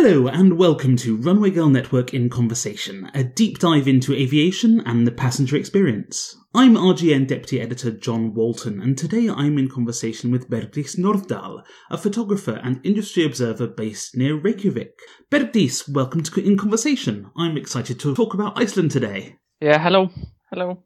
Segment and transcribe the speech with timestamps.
[0.00, 5.04] Hello, and welcome to Runway Girl Network in Conversation, a deep dive into aviation and
[5.04, 6.36] the passenger experience.
[6.54, 11.98] I'm RGN Deputy Editor John Walton, and today I'm in conversation with Bergdís Norðdahl, a
[11.98, 14.92] photographer and industry observer based near Reykjavik.
[15.32, 17.32] Bergdís, welcome to In Conversation.
[17.36, 19.38] I'm excited to talk about Iceland today.
[19.60, 20.10] Yeah, hello.
[20.50, 20.84] Hello.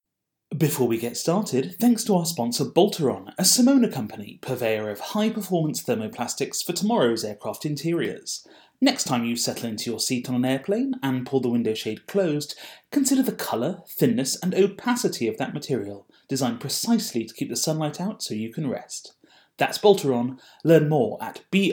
[0.56, 5.28] Before we get started, thanks to our sponsor Boltaron, a Simona company, purveyor of high
[5.28, 8.46] performance thermoplastics for tomorrow's aircraft interiors.
[8.84, 12.08] Next time you settle into your seat on an airplane and pull the window shade
[12.08, 12.58] closed,
[12.90, 18.00] consider the colour, thinness, and opacity of that material, designed precisely to keep the sunlight
[18.00, 19.14] out so you can rest.
[19.56, 20.40] That's Boltaron.
[20.64, 21.72] Learn more at b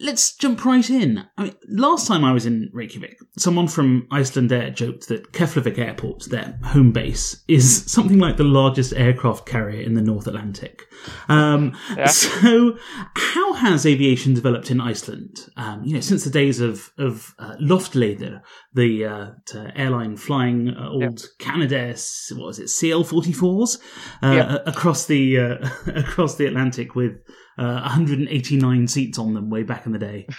[0.00, 0.14] o l t a r o n dot com.
[0.14, 1.10] Let's jump right in.
[1.38, 6.24] I mean, last time I was in Reykjavik, someone from Icelandair joked that Keflavik Airport,
[6.30, 10.82] their home base, is something like the largest aircraft carrier in the North Atlantic.
[11.28, 12.08] Um, Yeah.
[12.24, 12.76] So,
[13.14, 15.34] how has aviation developed in Iceland?
[15.56, 18.40] Um, you know, since the days of of uh, Loftleiðir,
[18.74, 19.30] the uh,
[19.76, 23.78] airline flying uh, old Canadair, s- what was it, CL44s
[24.22, 24.58] uh, Yeah.
[24.66, 25.56] across the uh,
[26.04, 27.14] across the Atlantic with
[27.58, 30.26] uh, 189 seats on them way back in the day.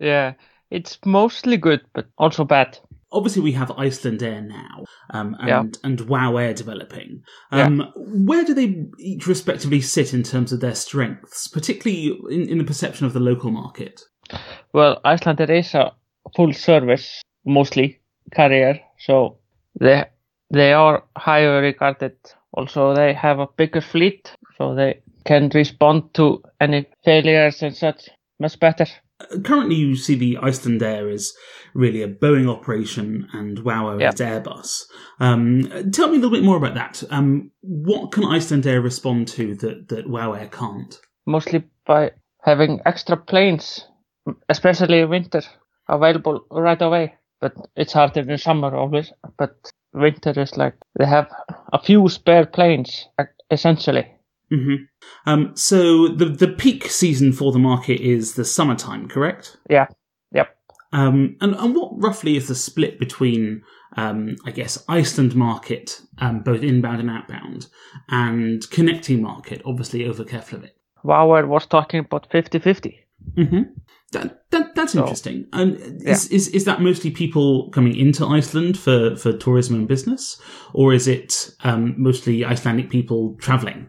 [0.00, 0.34] Yeah,
[0.70, 2.76] it's mostly good, but also bad.
[3.12, 5.62] Obviously, we have Icelandair now, um, and Yeah.
[5.84, 7.22] and Wow Air developing.
[7.52, 12.58] Um, Where do they each respectively sit in terms of their strengths, particularly in, in
[12.58, 14.02] the perception of the local market?
[14.72, 15.92] Well, Icelandair is a
[16.34, 18.00] full service, mostly
[18.32, 19.38] carrier, so
[19.78, 20.04] they
[20.50, 22.16] they are higher regarded.
[22.52, 28.08] Also, they have a bigger fleet, so they can respond to any failures and such
[28.38, 28.86] much better.
[29.44, 31.34] Currently, you see the Icelandair is
[31.72, 34.08] really a Boeing operation, and Wow Air Yeah.
[34.12, 34.82] is Airbus.
[35.20, 37.02] Um, tell me a little bit more about that.
[37.10, 40.98] Um, what can Icelandair respond to that that Wow Air can't?
[41.26, 42.10] Mostly by
[42.42, 43.86] having extra planes,
[44.48, 45.42] especially in winter,
[45.88, 47.14] available right away.
[47.40, 49.12] But it's harder in summer always.
[49.38, 49.54] But
[49.92, 51.28] winter is like they have
[51.72, 53.08] a few spare planes,
[53.50, 54.06] essentially.
[54.54, 54.74] Hmm
[55.26, 59.56] Um, so the the peak season for the market is the summertime, correct?
[59.68, 59.86] Yeah.
[60.32, 60.56] Yep.
[60.92, 63.62] Um, and, and what roughly is the split between,
[63.96, 67.66] um, I guess, Iceland market, um, both inbound and outbound,
[68.08, 70.70] and connecting market, obviously over Keflavik?
[71.02, 72.94] Bauer was talking about 50-50.
[73.36, 73.62] Mm-hmm.
[74.12, 75.46] That, that that's So, interesting.
[75.52, 80.40] And is, is is that mostly people coming into Iceland for, for tourism and business,
[80.72, 83.88] or is it um, mostly Icelandic people traveling?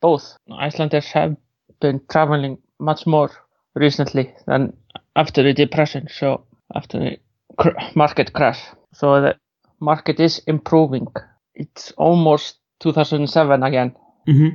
[0.00, 1.36] Both Icelanders have
[1.80, 3.30] been traveling much more
[3.74, 4.72] recently than
[5.14, 6.08] after the depression.
[6.10, 7.16] So after the
[7.58, 8.60] cr- market crash,
[8.92, 9.36] so the
[9.80, 11.06] market is improving.
[11.54, 13.94] It's almost 2007 again.
[14.26, 14.48] hmm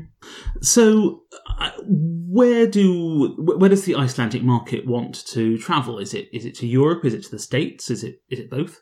[0.61, 1.23] So,
[1.59, 5.99] uh, where do where does the Icelandic market want to travel?
[5.99, 7.05] Is it is it to Europe?
[7.05, 7.89] Is it to the States?
[7.89, 8.81] Is it is it both?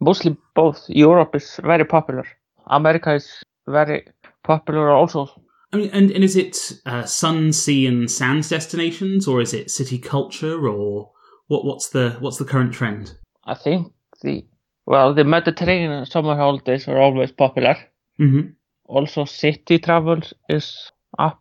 [0.00, 0.84] Mostly both.
[0.88, 2.24] Europe is very popular.
[2.66, 4.06] America is very
[4.42, 5.28] popular also.
[5.72, 9.70] I mean, and, and is it uh, sun, sea, and sands destinations, or is it
[9.70, 11.10] city culture, or
[11.48, 11.64] what?
[11.64, 13.12] What's the what's the current trend?
[13.44, 13.92] I think
[14.22, 14.46] the
[14.86, 17.76] well, the Mediterranean summer holidays are always popular.
[18.16, 18.48] hmm
[18.88, 21.40] also city travel is up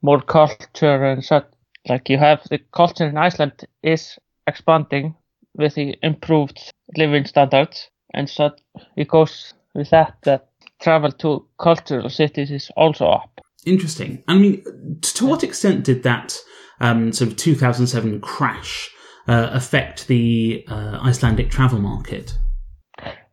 [0.00, 1.46] more culture and such
[1.88, 5.14] like you have the culture in iceland is expanding
[5.56, 8.50] with the improved living standards and so
[8.96, 10.48] it goes with that that
[10.80, 14.22] travel to cultural cities is also up Interesting.
[14.28, 14.64] I mean,
[15.00, 16.38] to what extent did that
[16.80, 18.90] um, sort of 2007 crash
[19.26, 22.36] uh, affect the uh, Icelandic travel market?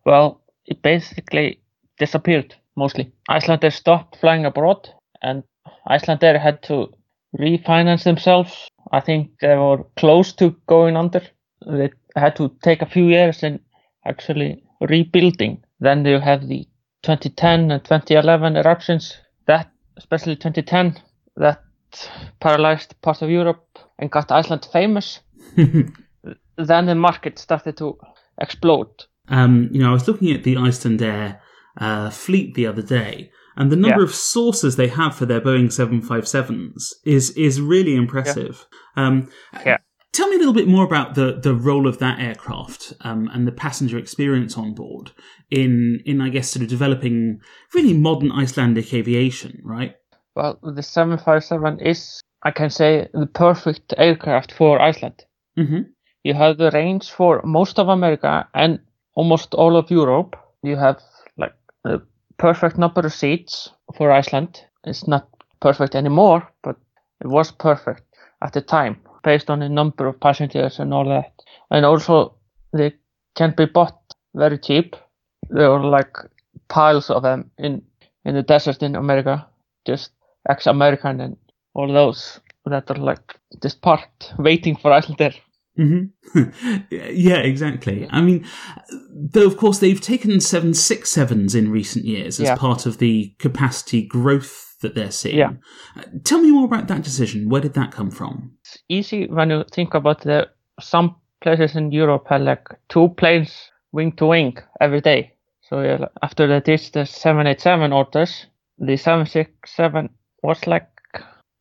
[0.04, 1.60] well it basically
[1.98, 3.12] disappeared mostly.
[3.28, 4.88] Icelanders stopped flying abroad
[5.20, 5.42] and
[5.88, 6.92] icelandair had to
[7.38, 8.68] refinance themselves.
[8.90, 11.22] I think they were close to going under.
[11.66, 13.60] They had to take a few years in
[14.06, 15.62] actually rebuilding.
[15.80, 16.66] Then you have the
[17.02, 19.16] 2010 and 2011 eruptions
[20.02, 21.00] especially 2010
[21.36, 21.62] that
[22.40, 25.20] paralyzed part of europe and got iceland famous
[25.56, 27.96] then the market started to
[28.40, 28.92] explode
[29.28, 31.38] Um, you know, I was looking at the Icelandair
[31.84, 34.08] uh, fleet the other day, and the number Yeah.
[34.08, 38.54] of sources they have for their Boeing 757s is is really impressive.
[38.96, 39.28] Um,
[39.66, 39.78] Yeah.
[40.12, 43.46] Tell me a little bit more about the, the role of that aircraft um, and
[43.46, 45.10] the passenger experience on board
[45.50, 47.40] in in I guess sort of developing
[47.74, 49.94] really modern Icelandic aviation, right?
[50.34, 55.24] Well, the 757 is, I can say, the perfect aircraft for Iceland.
[55.58, 55.82] Mm-hmm.
[56.24, 58.80] You have the range for most of America and
[59.14, 60.36] almost all of Europe.
[60.62, 61.00] You have
[61.36, 61.54] like
[61.84, 62.02] the
[62.38, 64.62] perfect number of seats for Iceland.
[64.84, 65.28] It's not
[65.60, 66.76] perfect anymore, but
[67.20, 68.02] it was perfect
[68.42, 69.01] at the time.
[69.22, 71.32] Based on the number of passengers and all that.
[71.70, 72.34] And also
[72.72, 72.94] they
[73.34, 73.98] can be bought
[74.34, 74.96] very cheap.
[75.48, 76.16] There are like
[76.68, 77.82] piles of them in
[78.24, 79.46] in the desert in America,
[79.84, 80.12] just
[80.48, 81.36] ex-American and
[81.74, 85.34] all those that are like just parked waiting for Icelandair.
[85.78, 86.42] Mm-hmm.
[86.90, 88.06] yeah, exactly.
[88.10, 88.46] I mean,
[89.10, 92.56] though, of course, they've taken 767s in recent years as Yeah.
[92.56, 95.38] part of the capacity growth that they're seeing.
[95.38, 95.52] Yeah.
[95.96, 97.48] Uh, Tell me more about that decision.
[97.48, 98.52] Where did that come from?
[98.60, 100.48] It's easy when you think about the
[100.80, 105.32] some places in Europe have like two planes wing to wing every day.
[105.62, 108.46] So yeah, after they did the 787 orders,
[108.78, 110.08] the 767
[110.42, 110.88] was like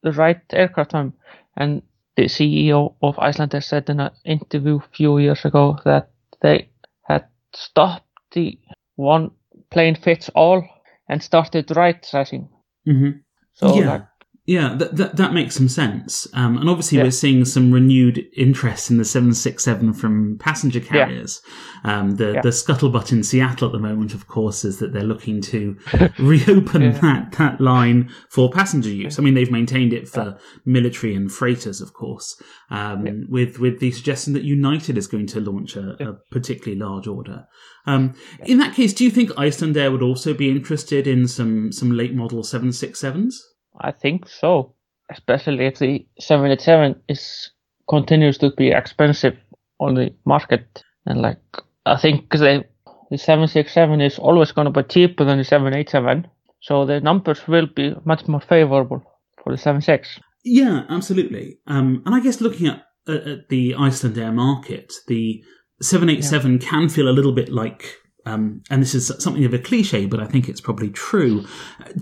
[0.03, 1.13] the right aircraft time.
[1.57, 1.81] And
[2.15, 6.09] the CEO of Icelandair said in an interview a few years ago that
[6.41, 6.69] they
[7.03, 8.59] had stopped the
[8.95, 9.31] one
[9.69, 10.63] plane fits all
[11.07, 12.49] and started right sizing.
[12.87, 13.19] Mm-hmm.
[13.53, 13.91] So yeah.
[13.91, 14.05] like
[14.47, 16.27] Yeah, that, that that makes some sense.
[16.33, 17.03] Um, and obviously, Yeah.
[17.03, 21.41] we're seeing some renewed interest in the 767 from passenger carriers.
[21.83, 22.41] Um, the Yeah.
[22.41, 25.77] the scuttlebutt in Seattle at the moment, of course, is that they're looking to
[26.19, 26.91] reopen Yeah.
[27.01, 29.19] that that line for passenger use.
[29.19, 32.35] I mean, they've maintained it for military and freighters, of course,
[32.71, 33.13] um, Yeah.
[33.29, 37.45] with with the suggestion that United is going to launch a, a particularly large order.
[37.85, 38.13] Um,
[38.47, 42.15] In that case, do you think Icelandair would also be interested in some some late
[42.15, 43.35] model 767s?
[43.81, 44.74] I think so,
[45.12, 47.51] especially if the 787 is
[47.89, 49.38] continues to be expensive
[49.80, 51.42] on the market, and like
[51.86, 52.63] I think they,
[53.10, 56.28] the 767 is always going to be cheaper than the 787,
[56.62, 59.04] so the numbers will be much more favorable
[59.44, 60.19] for the 76.
[60.44, 61.57] Yeah, absolutely.
[61.68, 65.44] Um, and I guess looking at, at, at the Icelandair market, the
[65.81, 67.95] 787 can feel a little bit like,
[68.25, 71.45] um, and this is something of a cliche, but I think it's probably true,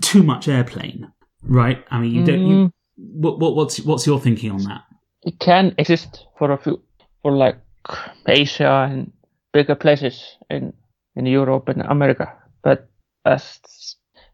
[0.00, 1.10] too much airplane,
[1.42, 1.84] right?
[1.90, 2.46] I mean, you don't.
[2.46, 4.82] You, Mm, what, what, what's what's your thinking on that?
[5.22, 6.82] it can exist for a few,
[7.22, 7.56] for like
[8.26, 9.12] Asia and
[9.52, 10.72] bigger places in
[11.16, 12.26] in Europe and America,
[12.62, 12.88] but
[13.24, 13.60] as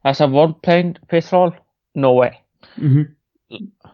[0.04, 0.96] as a one plane
[1.32, 1.52] all,
[1.94, 2.40] no way.
[2.76, 3.02] hmm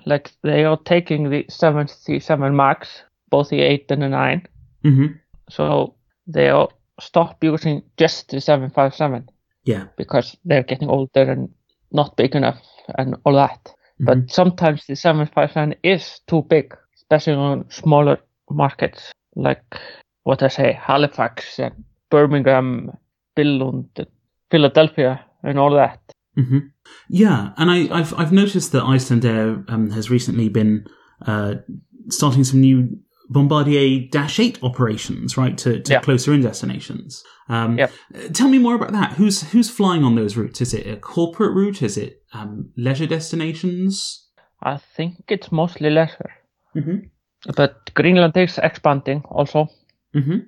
[0.06, 4.46] like they are taking the 77 max both the 8 and the 9
[4.82, 5.06] hmm
[5.50, 5.94] so
[6.26, 6.68] they are
[7.00, 9.28] stop using just the 757
[9.64, 9.84] Yeah.
[9.96, 11.48] because they're getting older and
[11.92, 12.58] not big enough
[12.98, 13.74] and all that.
[14.00, 14.06] Mhm.
[14.06, 18.18] but sometimes the 757 is too big especially on smaller
[18.50, 19.62] markets like
[20.24, 21.74] what i say halifax and
[22.10, 22.90] birmingham
[23.36, 24.06] billund
[24.50, 26.00] philadelphia and all that.
[26.34, 26.58] Hmm
[27.08, 30.86] Yeah, and I, I've I've noticed that Icelandair um, has recently been
[31.26, 31.54] uh,
[32.08, 32.98] starting some new
[33.32, 36.00] Bombardier Dash Eight operations, right, to, to Yeah.
[36.00, 37.22] closer in destinations.
[37.48, 37.90] Um, Yep.
[38.14, 39.12] uh, Tell me more about that.
[39.18, 40.60] Who's who's flying on those routes?
[40.60, 41.82] Is it a corporate route?
[41.82, 44.18] Is it um, leisure destinations?
[44.64, 46.30] i think it's mostly leisure
[46.76, 46.98] Mm-hmm.
[47.56, 49.68] but greenland is expanding also
[50.14, 50.38] Mm-hmm.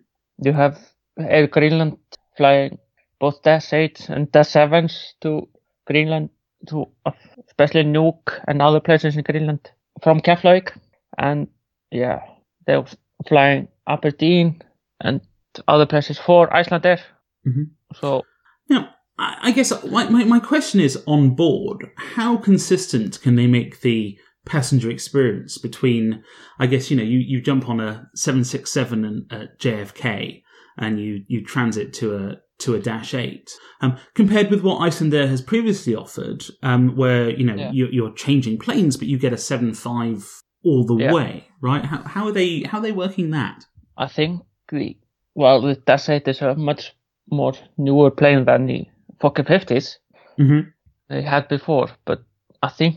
[0.46, 0.78] You have
[1.18, 1.96] Air Greenland
[2.36, 2.78] flying
[3.20, 5.48] both Dash 8s and Dash 7s to
[5.86, 6.28] Greenland,
[6.68, 7.12] to uh,
[7.48, 9.70] especially Nuuk and other places in Greenland
[10.02, 10.76] from Keflavik.
[11.18, 11.48] And
[11.90, 12.20] yeah,
[12.66, 12.84] they're
[13.28, 14.62] flying Aberdeen
[15.00, 15.20] and
[15.68, 17.00] other places for Icelandair.
[17.46, 17.70] Mhm.
[17.94, 18.24] So
[18.68, 24.18] Now, I guess my, my, question is on board, how consistent can they make the
[24.44, 26.24] passenger experience between,
[26.58, 30.42] I guess, you know, you, you jump on a 767 and, at JFK
[30.78, 33.50] and you, you transit to a, to a Dash 8,
[33.82, 37.70] um, compared with what Icelandair has previously offered, um, where, you know, Yeah.
[37.72, 41.12] you're, you're changing planes, but you get a 7.5 all the Yeah.
[41.12, 41.84] way, right?
[41.84, 43.64] How, how are they, how are they working that?
[43.96, 44.96] I think the,
[45.34, 46.94] well, the Dash 8 is a much
[47.30, 48.86] more newer plane than the
[49.20, 49.98] Fokker 50s.
[50.38, 50.68] Mm-hmm.
[51.08, 52.22] they had before, but
[52.62, 52.96] I think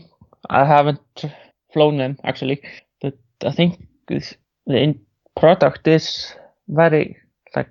[0.50, 1.00] I haven't
[1.72, 2.60] flown them actually.
[3.00, 4.34] But I think this,
[4.66, 4.94] the
[5.36, 6.34] product is
[6.68, 7.16] very
[7.54, 7.70] like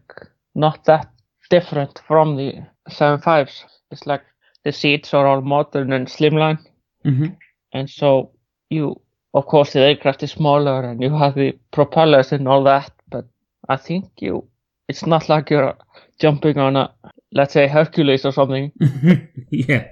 [0.56, 1.12] not that
[1.50, 2.54] different from the
[2.89, 3.63] 75s.
[3.92, 4.24] It's like
[4.63, 6.60] the seats are all modern and slimline,
[7.06, 7.34] Mm-hmm.
[7.74, 8.32] and so
[8.70, 9.01] you,
[9.38, 12.91] of course, the aircraft is smaller and you have the propellers and all that.
[13.10, 13.25] But
[13.70, 14.48] I think you,
[14.88, 15.75] it's not like you're
[16.20, 16.94] jumping on a
[17.34, 18.72] let's say Hercules or something.
[19.51, 19.88] yeah.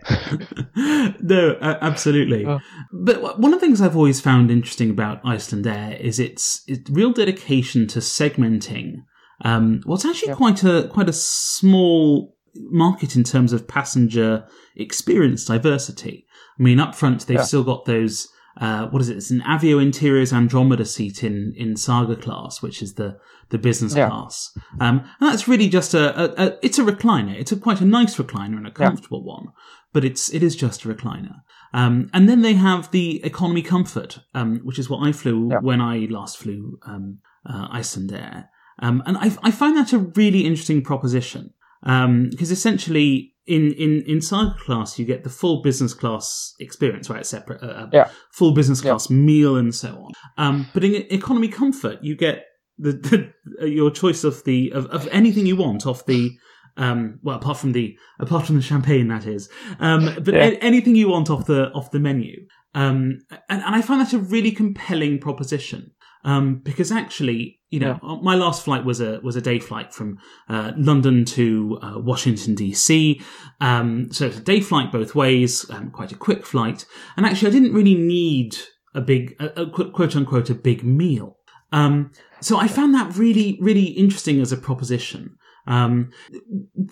[1.22, 2.46] no, uh, absolutely.
[2.46, 2.60] Oh.
[2.94, 6.90] But w- one of the things I've always found interesting about Icelandair is its, its
[6.90, 9.04] real dedication to segmenting
[9.44, 10.36] um, what's actually Yeah.
[10.36, 14.48] quite a quite a small market in terms of passenger
[14.78, 16.26] experience diversity.
[16.58, 17.44] I mean, up front they've Yeah.
[17.44, 18.30] still got those.
[18.60, 19.18] Uh, what is it?
[19.18, 23.18] It's an Avio Interiors Andromeda seat in, in Saga class, which is the,
[23.50, 24.10] the business Yeah.
[24.10, 24.58] class.
[24.80, 27.36] Um, and that's really just a, a, a, it's a recliner.
[27.38, 28.88] It's a quite a nice recliner and a Yeah.
[28.88, 29.48] comfortable one,
[29.94, 31.42] but it's, it is just a recliner.
[31.74, 35.60] Um, and then they have the economy comfort, um, which is what I flew Yeah.
[35.60, 38.46] when I last flew um, uh, Icelandair.
[38.80, 41.52] Um, and I, I find that a really interesting proposition
[41.84, 47.26] because essentially in, in, in Saga class you get the full business class experience, right?
[47.26, 48.10] Separate, uh, Yeah.
[48.32, 48.92] full business Yeah.
[48.92, 50.12] class meal and so on.
[50.38, 52.46] Um, but in economy comfort, you get
[52.78, 52.92] the,
[53.60, 56.32] the your choice of the of, of anything you want off the
[56.78, 59.48] um, well, apart from the apart from the champagne, that is.
[59.80, 60.46] Um, but Yeah.
[60.48, 62.48] a- anything you want off the off the menu.
[62.74, 65.92] Um, and, and I find that a really compelling proposition.
[66.26, 70.18] Um, because actually, you know, my last flight was a was a day flight from
[70.48, 73.22] uh, London to uh, Washington DC.
[73.60, 76.86] Um, so it's a day flight both ways, um, quite a quick flight.
[77.18, 78.56] And actually, I didn't really need
[78.94, 81.38] a big, a, a quote quote unquote, a big meal.
[81.74, 85.36] Um, so I found that really, really interesting as a proposition.
[85.68, 86.12] Um,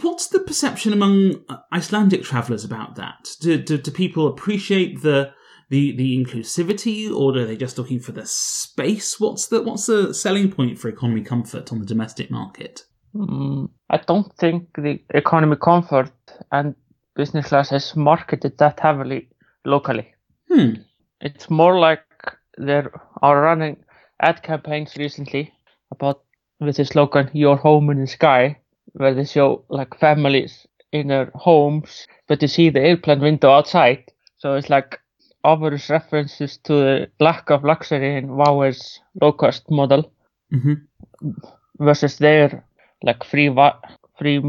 [0.01, 3.29] what's the perception among uh, Icelandic travellers about that?
[3.39, 5.31] Do, do, do people appreciate the
[5.73, 9.19] the the inclusivity, or are they just looking for the space?
[9.19, 12.83] What's the what's the selling point for economy comfort on the domestic market?
[13.15, 16.11] Mm, I don't think the economy comfort
[16.51, 16.75] and
[17.15, 19.29] business class is marketed that heavily
[19.65, 20.13] locally.
[20.47, 20.73] Hmm.
[21.21, 22.05] It's more like
[22.57, 22.91] there
[23.23, 23.77] are running
[24.21, 25.53] ad campaigns recently
[25.89, 26.21] about
[26.59, 28.59] with the slogan "Your home in the sky,"
[28.93, 34.03] where they show like families in their homes, but you see the airplane window outside.
[34.37, 34.99] So it's like
[35.43, 40.11] obvious references to the lack of luxury in Wow Air's low-cost model
[40.51, 40.73] hmm
[41.79, 42.63] versus their
[43.01, 43.75] like free wi-
[44.17, 44.41] free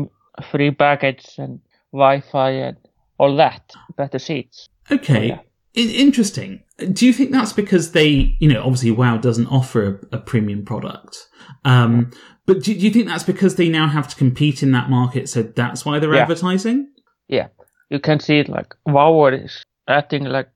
[0.50, 1.60] free baggage and
[1.92, 2.76] Wi-Fi and
[3.18, 4.68] all that, better seats.
[4.90, 5.28] Okay.
[5.28, 5.38] yeah.
[5.76, 6.62] I- interesting.
[6.92, 10.64] Do you think that's because they, you know, obviously WoW doesn't offer a, a premium
[10.64, 11.16] product,
[11.64, 12.10] um,
[12.46, 15.28] but do, do you think that's because they now have to compete in that market,
[15.28, 16.22] so that's why they're Yeah.
[16.22, 16.88] advertising?
[17.28, 17.48] Yeah,
[17.90, 20.52] you can see it like Wow is adding like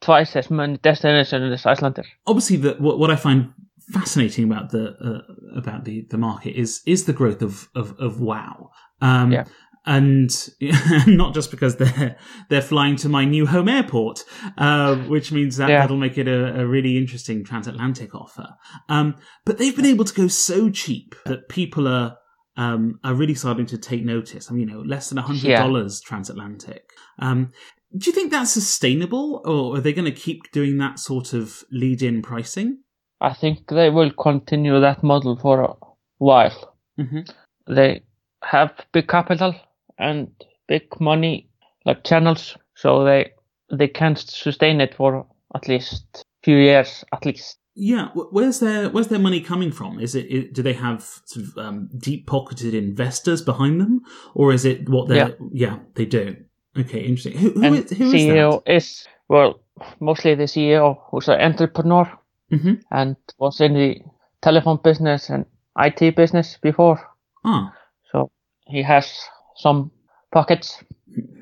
[0.00, 1.82] twice as many destinations as
[2.26, 3.52] obviously the, what, what I find
[3.90, 8.20] fascinating about the uh, about the, the market is is the growth of of, of
[8.20, 8.70] WoW.
[9.00, 9.44] Um, Yeah.
[9.86, 10.28] And
[11.06, 12.16] not just because they're
[12.50, 14.22] they're flying to my new home airport,
[14.58, 15.80] uh, which means that Yeah.
[15.80, 18.48] that'll make it a, a really interesting transatlantic offer.
[18.90, 19.14] Um,
[19.46, 22.18] but they've been able to go so cheap that people are
[22.58, 24.50] um, are really starting to take notice.
[24.50, 26.90] I mean, you know, less than hundred dollars transatlantic.
[27.20, 27.52] Um,
[27.96, 31.64] do you think that's sustainable, or are they going to keep doing that sort of
[31.70, 32.78] lead-in pricing?
[33.20, 35.74] I think they will continue that model for a
[36.18, 36.76] while.
[36.96, 37.20] hmm
[37.66, 38.02] They
[38.42, 39.54] have big capital
[39.98, 40.30] and
[40.68, 41.48] big money
[41.84, 43.32] like channels, so they
[43.70, 47.58] they can sustain it for at least few years at least.
[47.74, 50.00] Yeah, where's their where's their money coming from?
[50.00, 54.00] Is it, it do they have sort of um, deep pocketed investors behind them,
[54.34, 55.36] or is it what they're?
[55.52, 56.36] Yeah, they do.
[56.78, 57.36] Okay, interesting.
[57.36, 58.76] Who, who is who is CEO that?
[58.76, 59.60] is well
[60.00, 62.06] mostly the CEO who's an entrepreneur
[62.50, 64.00] hmm and was in the
[64.42, 65.44] telephone business and
[65.78, 66.98] IT business before.
[67.44, 67.72] Ah,
[68.12, 68.30] So
[68.66, 69.12] he has
[69.56, 69.90] some
[70.32, 70.82] pockets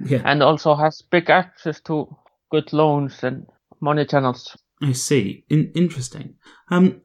[0.08, 2.08] yeah, and also has big access to
[2.50, 3.46] good loans and
[3.80, 4.56] money channels.
[4.82, 5.44] I see.
[5.48, 6.34] In, interesting.
[6.70, 7.02] Um,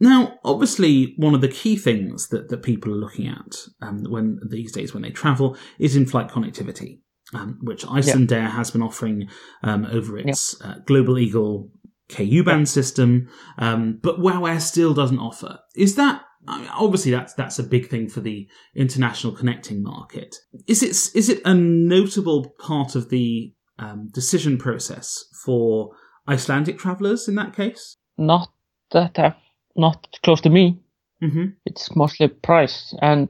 [0.00, 4.38] now, obviously, one of the key things that, that people are looking at um, when
[4.48, 7.00] these days when they travel is in-flight connectivity,
[7.34, 9.28] um, which Icelandair has been offering
[9.62, 11.70] um, over its uh, Global Eagle
[12.08, 15.58] KU band system, um, but WoW Air still doesn't offer.
[15.74, 20.36] Is that I mean, obviously that's that's a big thing for the international connecting market?
[20.66, 25.92] Is it is it a notable part of the um, decision process for
[26.28, 27.96] Icelandic travellers in that case?
[28.18, 28.50] Not
[28.90, 29.36] that have
[29.76, 30.78] not close to me.
[31.22, 31.46] Mm-hmm.
[31.64, 33.28] It's mostly price and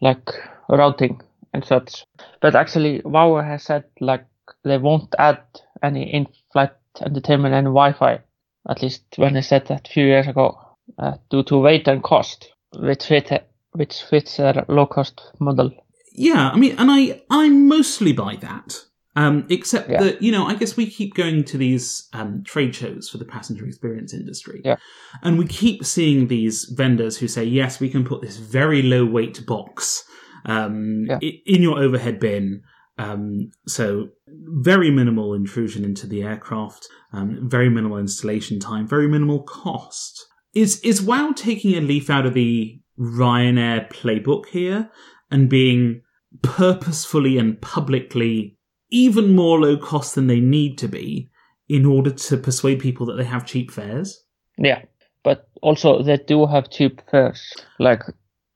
[0.00, 0.30] like
[0.68, 1.20] routing
[1.52, 2.04] and such.
[2.40, 4.26] But actually, Wow has said like
[4.64, 5.40] they won't add
[5.82, 8.20] any in-flight entertainment and Wi-Fi.
[8.68, 10.58] At least when they said that a few years ago,
[10.98, 15.70] uh, due to weight and cost, which fit which fits their low-cost model.
[16.14, 18.76] Yeah, I mean, and I I mostly buy that.
[19.14, 20.02] Um, except Yeah.
[20.02, 23.26] that you know, I guess we keep going to these um, trade shows for the
[23.26, 24.76] passenger experience industry, Yeah.
[25.22, 29.04] and we keep seeing these vendors who say, "Yes, we can put this very low
[29.04, 30.04] weight box
[30.44, 31.18] um, Yeah.
[31.20, 32.62] in your overhead bin."
[32.98, 39.42] Um, so very minimal intrusion into the aircraft, um, very minimal installation time, very minimal
[39.42, 40.26] cost.
[40.54, 44.90] Is is WoW taking a leaf out of the Ryanair playbook here
[45.30, 46.02] and being
[46.42, 48.56] purposefully and publicly
[48.90, 51.30] even more low cost than they need to be
[51.68, 54.22] in order to persuade people that they have cheap fares?
[54.58, 54.82] Yeah,
[55.24, 57.52] but also they do have cheap fares.
[57.78, 58.02] Like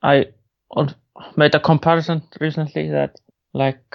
[0.02, 0.26] I
[0.72, 0.94] on-
[1.36, 3.16] made a comparison recently that
[3.52, 3.94] like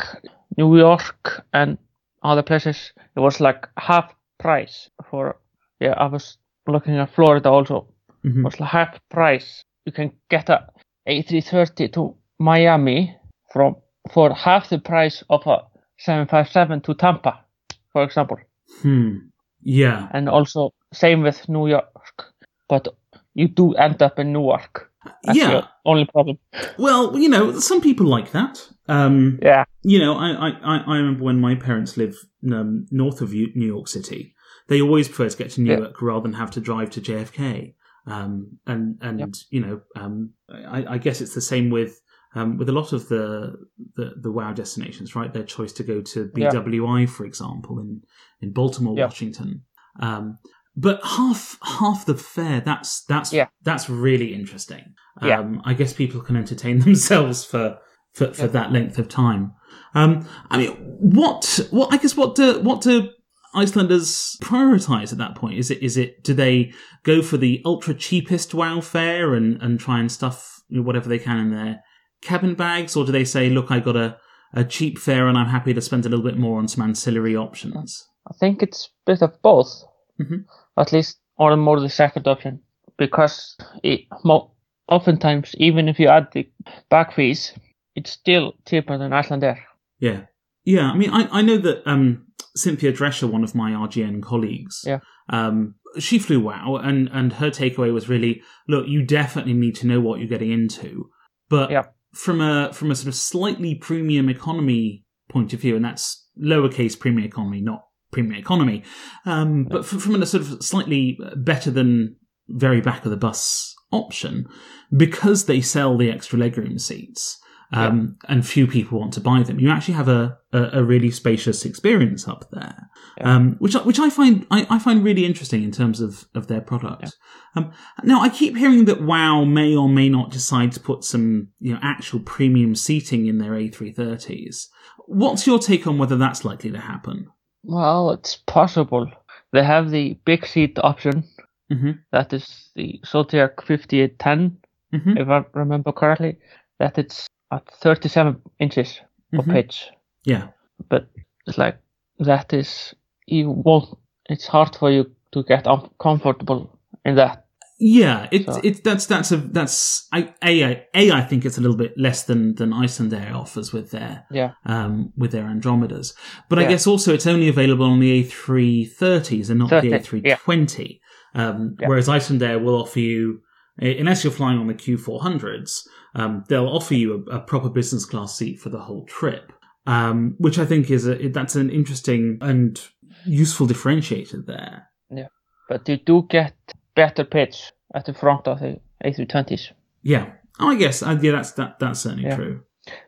[0.57, 1.77] New York and
[2.23, 5.37] other places, it was like half price for.
[5.79, 6.37] Yeah, I was
[6.67, 7.87] looking at Florida also.
[8.23, 8.39] Mhm.
[8.39, 9.65] It was like half price.
[9.85, 10.67] You can get a
[11.07, 13.15] A330 to Miami
[13.51, 13.75] from
[14.11, 15.63] for half the price of a
[15.97, 17.43] 757 to Tampa,
[17.91, 18.37] for example.
[18.81, 19.17] Hmm.
[19.63, 20.07] Yeah.
[20.13, 22.33] And also same with New York,
[22.67, 22.87] but
[23.33, 24.90] you do end up in Newark.
[25.23, 25.67] That's yeah.
[25.85, 26.37] only problem.
[26.77, 28.67] Well, you know, some people like that.
[28.87, 32.17] Um, Yeah, you know, I, I, I- remember when my parents lived
[32.51, 34.35] um, north of New York City,
[34.67, 35.75] they always preferred to get to Yeah.
[35.77, 37.73] Newark rather than have to drive to JFK.
[38.07, 39.29] Um, and and Yep.
[39.51, 41.99] you know, um, I, I guess it's the same with
[42.33, 43.55] um, with a lot of the,
[43.95, 45.31] the the WoW destinations, right?
[45.33, 46.49] Their choice to go to Yeah.
[46.51, 48.01] BWI, for example, in
[48.41, 49.09] in Baltimore, Yep.
[49.09, 49.63] Washington.
[49.99, 50.37] Um,
[50.75, 53.47] but half half the fare that's that's Yeah.
[53.63, 54.93] that's really interesting.
[55.21, 55.39] Yeah.
[55.39, 57.77] Um, I guess people can entertain themselves for
[58.13, 58.47] for, for Yeah.
[58.47, 59.53] that length of time.
[59.95, 63.09] Um, I mean, what what I guess what do what do
[63.53, 65.57] Icelanders prioritize at that point?
[65.59, 66.71] Is it is it do they
[67.03, 71.09] go for the ultra cheapest WoW fare and and try and stuff you know, whatever
[71.09, 71.81] they can in their
[72.21, 74.17] cabin bags, or do they say, look, I got a
[74.53, 77.35] a cheap fare and I'm happy to spend a little bit more on some ancillary
[77.35, 78.05] options?
[78.29, 79.83] I think it's a bit of both.
[80.19, 80.45] Mhm.
[80.77, 82.59] At least, or more the second option,
[82.97, 84.51] because it, mo-
[84.87, 86.49] oftentimes, even if you add the
[86.89, 87.53] back fees,
[87.95, 89.57] it's still cheaper than Icelandair.
[89.99, 90.21] Yeah.
[90.63, 90.91] Yeah.
[90.91, 94.99] I mean, I, I know that um, Cynthia Drescher, one of my RGN colleagues, Yeah.
[95.29, 99.87] um, she flew WoW, and, and her takeaway was really look, you definitely need to
[99.87, 101.09] know what you're getting into.
[101.49, 101.83] But Yeah.
[102.13, 106.97] from a from a sort of slightly premium economy point of view, and that's lowercase
[106.97, 108.83] premium economy, not premium economy,
[109.25, 112.15] um, but f- from a sort of slightly better than
[112.49, 114.47] very back of the bus option,
[114.95, 117.37] because they sell the extra legroom seats
[117.73, 119.57] um, and few people want to buy them.
[119.57, 123.35] You actually have a, a, a really spacious experience up there, Yeah.
[123.35, 126.47] um, which I- which I find I, I find really interesting in terms of, of
[126.47, 127.15] their product.
[127.55, 127.71] Um,
[128.03, 131.73] now I keep hearing that WoW may or may not decide to put some you
[131.73, 134.67] know actual premium seating in their A330s.
[135.07, 137.27] What's your take on whether that's likely to happen?
[137.63, 139.11] Well, it's possible.
[139.53, 141.23] They have the big seat option.
[141.69, 144.57] hmm That is the Zodiac 5810,
[144.91, 146.37] hmm if I remember correctly.
[146.79, 149.01] That it's at 37 inches
[149.37, 149.53] of Mhm.
[149.53, 149.89] pitch.
[150.25, 150.47] Yeah.
[150.89, 151.07] but
[151.47, 151.77] it's like
[152.19, 152.95] that is
[153.27, 153.97] you won't
[154.29, 156.69] it's hard for you to get uncomfortable
[157.05, 157.45] in that
[157.83, 161.57] Yeah, it's So- it's that's that's a that's I a, I- a I think it's
[161.57, 166.13] a little bit less than than Icelandair offers with their yeah um with their Andromedas,
[166.47, 170.99] but I guess also it's only available on the A330s and not 30, the A320.
[171.33, 171.87] Um, Yeah.
[171.87, 173.39] Whereas Icelandair will offer you,
[173.79, 178.35] unless you're flying on the Q400s, um, they'll offer you a, a proper business class
[178.37, 179.51] seat for the whole trip,
[179.87, 182.79] um, which I think is a that's an interesting and
[183.25, 184.87] useful differentiator there.
[185.09, 185.27] Yeah,
[185.69, 186.53] but you do get
[186.95, 189.71] better pitch at the front of the A320s
[190.03, 190.25] Yeah.
[190.59, 191.01] Oh, I guess.
[191.03, 191.79] Uh, yeah, that's that.
[191.79, 192.35] That's certainly Yeah.
[192.35, 192.61] true.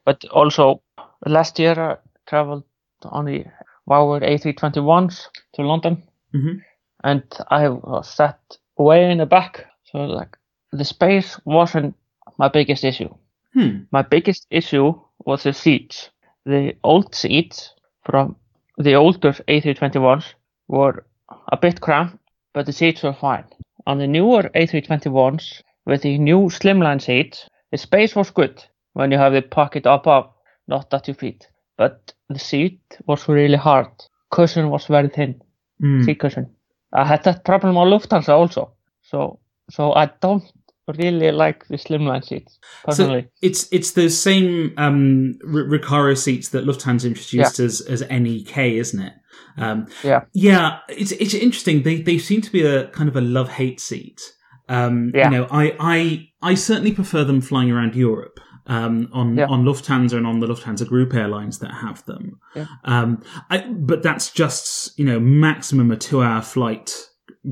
[0.06, 0.82] but also
[1.26, 1.98] last year I
[2.30, 2.64] traveled
[3.04, 3.46] on the
[3.86, 6.62] Wow Air A321s to London Mhm.
[7.04, 8.40] and I was sat
[8.78, 10.38] way in the back so like
[10.72, 11.96] the space wasn't
[12.38, 13.10] my biggest issue
[13.54, 13.84] Hmm.
[13.92, 14.94] My biggest issue
[15.26, 16.10] was the seats.
[16.46, 18.36] The old seats from
[18.78, 20.34] the older A321s
[20.68, 21.06] were
[21.52, 22.18] a bit cramped,
[22.54, 23.46] but the seats were fine.
[23.86, 29.18] On the newer A321s, with the new slimline seats, the space was good when you
[29.18, 30.30] have the pocket up above,
[30.68, 31.48] not at your feet.
[31.78, 33.88] But the seat was really hard.
[34.32, 35.42] Cushion was very thin,
[35.80, 36.04] Hmm.
[36.04, 36.50] seat cushion.
[36.94, 38.74] I had that problem on Lufthansa also.
[39.02, 40.44] So, so I don't
[40.88, 43.22] really like the slimline seats personally.
[43.22, 49.02] So it's it's those same um, Recaro seats that Lufthansa introduced as as NEK, isn't
[49.02, 49.14] it?
[49.58, 50.24] Um, Yeah.
[50.34, 50.80] yeah.
[50.90, 51.84] It's it's interesting.
[51.84, 54.22] They they seem to be a kind of a love hate seat.
[54.70, 55.26] Um, Yeah.
[55.30, 58.40] You know, I I I certainly prefer them flying around Europe.
[58.66, 59.48] Um, on Yeah.
[59.48, 62.68] on Lufthansa and on the Lufthansa Group airlines that have them, Yeah.
[62.86, 66.96] um, I, but that's just you know maximum a two hour flight,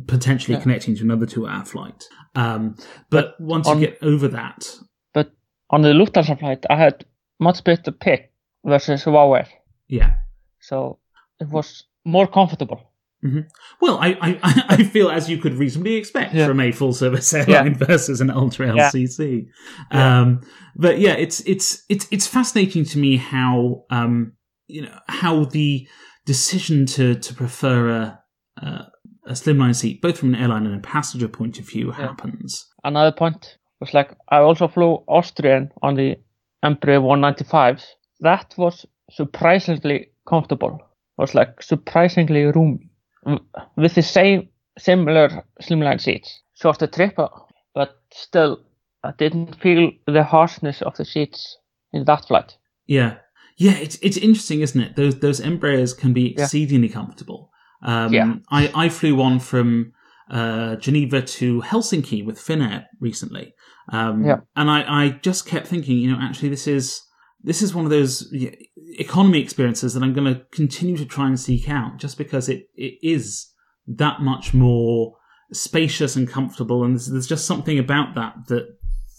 [0.08, 0.62] potentially Yeah.
[0.64, 2.06] connecting to another two hour flight.
[2.34, 2.76] Um,
[3.10, 4.74] but once on- you get over that,
[5.14, 5.32] But
[5.70, 7.04] on the Lufthansa flight, I had
[7.42, 8.32] much better pick
[8.64, 9.50] versus Wow Air,
[9.90, 10.14] yeah,
[10.62, 11.00] so
[11.42, 12.80] it was more comfortable.
[13.82, 16.48] Well, I, I, I feel as you could reasonably expect Yeah.
[16.48, 18.90] from a full service airline versus an ultra Yeah.
[18.90, 19.48] LCC.
[19.92, 20.22] Yeah.
[20.22, 20.42] Um,
[20.76, 24.34] but yeah, it's it's it's it's fascinating to me how um,
[24.68, 25.88] you know how the
[26.26, 28.20] decision to to prefer a
[28.58, 28.68] a,
[29.28, 32.68] a slimline seat, both from an airline and a passenger point of view, happens.
[32.84, 36.16] Another point was like I also flew Austrian on the
[36.66, 37.84] Embraer 195s.
[38.22, 40.80] That was surprisingly comfortable.
[41.18, 42.90] Was like surprisingly roomy
[43.76, 46.42] with the same similar slimline seats.
[46.54, 47.16] Shorter trip,
[47.74, 48.64] but still,
[49.04, 51.58] I didn't feel the harshness of the seats
[51.92, 52.56] in that flight.
[52.86, 53.16] Yeah,
[53.58, 53.74] yeah.
[53.74, 54.96] It's it's interesting, isn't it?
[54.96, 56.44] Those those Embraers can be Yeah.
[56.44, 57.52] exceedingly comfortable.
[57.84, 58.36] Um, Yeah.
[58.50, 59.94] I I flew one from
[60.30, 63.54] uh, Geneva to Helsinki with Finnair recently,
[63.92, 64.38] um, Yeah.
[64.56, 67.02] and I I just kept thinking, you know, actually this is
[67.44, 68.32] this is one of those
[69.00, 72.68] economy experiences that I'm going to continue to try and seek out, just because it
[72.76, 73.48] it is
[73.88, 75.16] that much more
[75.54, 78.68] spacious and comfortable, and there's, there's just something about that that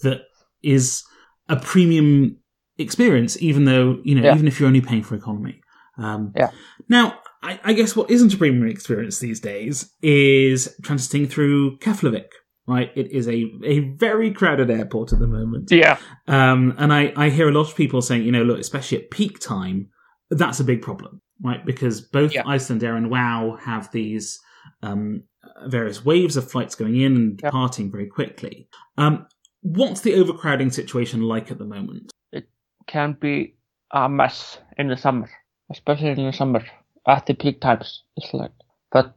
[0.02, 0.22] that
[0.62, 1.02] is
[1.48, 2.38] a premium
[2.78, 4.35] experience, even though you know, Yeah.
[4.35, 5.61] even if you're only paying for economy.
[5.98, 6.50] Um, Yeah.
[6.88, 12.28] Now, I, I guess what isn't a premium experience these days is transiting through Keflavik.
[12.66, 15.70] Right, it is a a very crowded airport at the moment.
[15.72, 15.98] Yeah,
[16.29, 19.11] Um, and I, I hear a lot of people saying, you know, look, especially at
[19.11, 19.88] peak time,
[20.31, 21.66] that's a big problem, right?
[21.66, 22.44] Because both Yeah.
[22.44, 24.38] Icelandair and WoW have these
[24.83, 25.25] um,
[25.66, 27.48] various waves of flights going in and Yeah.
[27.51, 28.68] departing very quickly.
[28.96, 29.27] Um,
[29.62, 32.12] what's the overcrowding situation like at the moment?
[32.31, 32.48] It
[32.87, 33.57] can be
[33.90, 35.29] a mess in the summer,
[35.72, 36.62] especially in the summer
[37.09, 38.05] at the peak times.
[38.16, 38.53] It's like,
[38.92, 39.16] but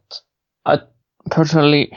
[0.65, 0.79] I
[1.29, 1.95] personally,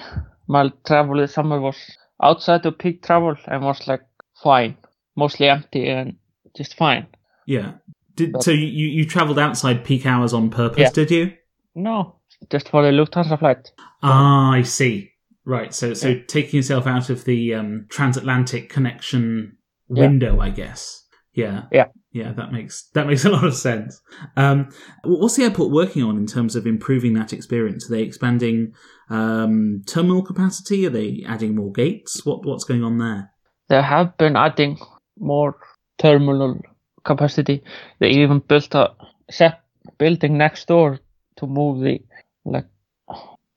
[0.48, 1.76] my travel this summer was
[2.22, 4.02] outside of peak travel and was like
[4.42, 4.76] fine,
[5.16, 6.16] mostly empty and
[6.56, 7.06] just fine.
[7.46, 7.74] Yeah.
[8.16, 10.90] Did, But- so you, you travelled outside peak hours on purpose, Yeah.
[10.90, 11.32] did you?
[11.74, 12.16] No,
[12.50, 13.70] just for the Lufthansa flight.
[14.02, 15.12] Ah, I see.
[15.44, 15.72] Right.
[15.72, 16.22] So so Yeah.
[16.26, 19.56] taking yourself out of the um, transatlantic connection
[19.88, 20.02] Yeah.
[20.02, 21.04] window, I guess.
[21.38, 21.62] Yeah.
[21.70, 21.86] Yeah.
[22.12, 22.32] Yeah.
[22.32, 24.00] That makes that makes a lot of sense.
[24.36, 24.70] Um,
[25.04, 27.86] what's the airport working on in terms of improving that experience?
[27.86, 28.74] Are they expanding
[29.08, 30.84] um, terminal capacity?
[30.86, 32.26] Are they adding more gates?
[32.26, 33.30] What what's going on there?
[33.68, 34.78] They have been adding
[35.18, 35.56] more
[35.98, 36.60] terminal
[37.04, 37.62] capacity.
[38.00, 38.94] They even built a
[39.30, 39.60] set
[39.98, 40.98] building next door
[41.36, 42.00] to move the
[42.44, 42.66] like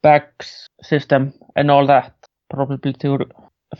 [0.02, 2.14] bags system and all that,
[2.48, 3.26] probably to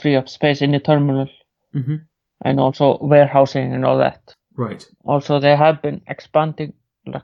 [0.01, 1.29] free up space in the terminal
[1.73, 1.97] hmm
[2.45, 4.35] and also warehousing and all that.
[4.57, 4.87] Right.
[5.05, 6.73] Also, they have been expanding.
[7.07, 7.23] Like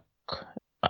[0.82, 0.88] uh,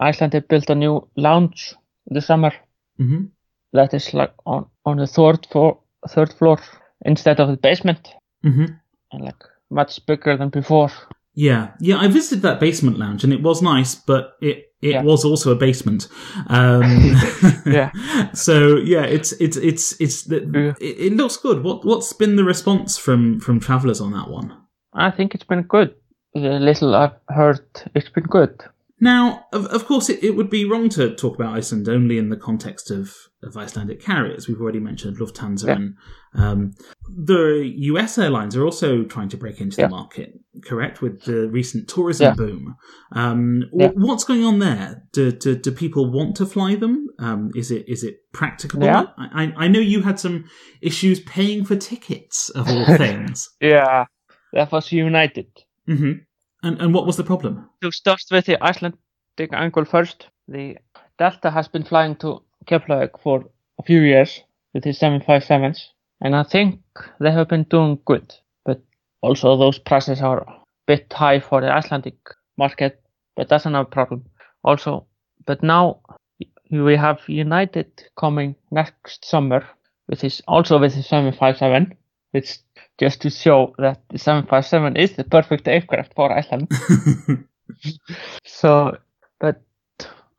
[0.00, 1.74] Iceland have built a new lounge
[2.06, 2.52] this summer
[2.98, 3.24] hmm
[3.72, 6.58] that is like on on the third floor, third floor
[7.04, 8.08] instead of the basement,
[8.42, 8.66] hmm
[9.12, 10.90] and like much bigger than before.
[11.34, 11.98] Yeah, yeah.
[11.98, 15.02] I visited that basement lounge and it was nice, but it it Yeah.
[15.02, 16.08] was also a basement.
[16.48, 16.82] Um,
[17.66, 17.90] Yeah.
[18.34, 20.74] So yeah, it's it's it's it's the, Yeah.
[20.88, 21.62] it, it looks good.
[21.64, 24.52] What what's been the response from from travellers on that one?
[24.92, 25.94] I think it's been good.
[26.34, 27.60] The little I've heard,
[27.94, 28.60] it's been good.
[29.00, 32.28] Now, of, of course, it, it would be wrong to talk about Iceland only in
[32.30, 34.46] the context of, of Icelandic carriers.
[34.46, 35.74] We've already mentioned Lufthansa, Yeah.
[35.74, 35.94] and
[36.34, 36.74] um,
[37.08, 39.88] the US airlines are also trying to break into Yeah.
[39.88, 40.32] the market.
[40.64, 42.34] Correct with the recent tourism Yeah.
[42.34, 42.76] boom.
[43.12, 43.64] Um.
[43.72, 45.02] What's going on there?
[45.12, 47.08] Do, do do people want to fly them?
[47.18, 48.86] Um, is it is it practicable?
[48.88, 50.44] I, I know you had some
[50.80, 53.50] issues paying for tickets of all things.
[53.60, 54.04] Yeah,
[54.52, 55.48] that was United.
[55.86, 56.12] hmm
[56.64, 57.68] And and what was the problem?
[57.82, 60.78] To start with the Icelandic angle first, the
[61.18, 63.44] Delta has been flying to Keflavik for
[63.78, 66.80] a few years with his 757s, and I think
[67.20, 68.34] they have been doing good.
[68.64, 68.80] But
[69.20, 72.16] also those prices are a bit high for the Icelandic
[72.56, 73.02] market,
[73.36, 74.24] but that's another problem.
[74.62, 75.06] Also,
[75.44, 76.00] but now
[76.70, 79.62] we have United coming next summer
[80.08, 81.94] with his also with his 757,
[82.34, 82.58] which
[82.98, 86.68] just to show that the 757 is the perfect aircraft for Iceland.
[88.44, 88.96] So,
[89.40, 89.62] but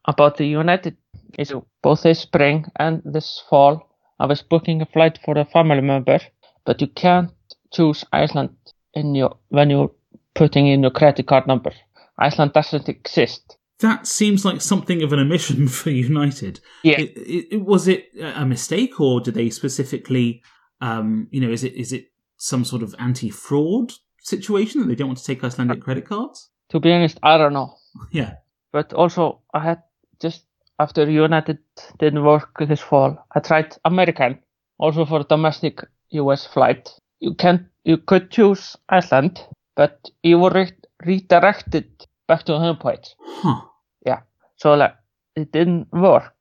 [0.05, 0.95] about the United
[1.37, 5.81] issue, both this spring and this fall, I was booking a flight for a family
[5.81, 6.19] member,
[6.65, 7.31] but you can't
[7.73, 8.55] choose Iceland
[8.93, 9.91] in your when you're
[10.35, 11.71] putting in your credit card number.
[12.19, 13.57] Iceland doesn't exist.
[13.79, 16.59] That seems like something of an omission for United.
[16.83, 16.99] Yeah.
[17.01, 20.41] It, it- was it a mistake, or did they specifically,
[20.81, 25.07] um, you know, is it is it some sort of anti-fraud situation that they don't
[25.07, 26.49] want to take Icelandic credit cards?
[26.69, 27.75] To be honest, I don't know.
[28.11, 28.33] Yeah.
[28.73, 29.83] But also, I had
[30.21, 30.43] just
[30.79, 31.59] after United
[31.99, 34.39] didn't work this fall, I tried American,
[34.77, 36.89] also for domestic US flight.
[37.19, 39.41] You can you could choose Iceland,
[39.75, 41.85] but you were re- redirected
[42.27, 43.15] back to home point.
[43.21, 43.61] Huh.
[44.05, 44.21] Yeah.
[44.57, 44.95] So like
[45.35, 46.33] it didn't work